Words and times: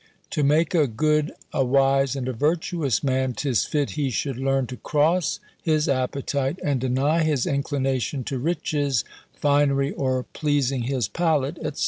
To 0.31 0.41
make 0.43 0.73
a 0.73 0.87
good, 0.87 1.31
a 1.53 1.63
wise, 1.63 2.15
and 2.15 2.27
a 2.27 2.33
virtuous 2.33 3.03
man, 3.03 3.33
'tis 3.33 3.65
fit 3.65 3.91
he 3.91 4.09
should 4.09 4.37
learn 4.37 4.65
to 4.65 4.77
cross 4.77 5.39
his 5.61 5.87
appetite, 5.87 6.57
and 6.63 6.81
deny 6.81 7.21
his 7.21 7.45
inclination 7.45 8.23
to 8.23 8.39
riches, 8.39 9.05
finery, 9.35 9.91
or 9.91 10.23
pleasing 10.33 10.81
his 10.85 11.07
palate, 11.07 11.59
&c." 11.75 11.79